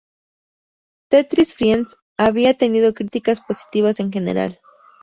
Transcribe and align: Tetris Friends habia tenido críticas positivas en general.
Tetris 1.09 1.53
Friends 1.53 1.95
habia 2.17 2.57
tenido 2.57 2.95
críticas 2.95 3.39
positivas 3.39 3.99
en 3.99 4.11
general. 4.11 4.57